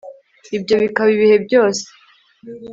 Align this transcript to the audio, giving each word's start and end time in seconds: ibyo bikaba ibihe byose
ibyo 0.57 0.75
bikaba 0.83 1.09
ibihe 1.15 1.37
byose 1.45 1.83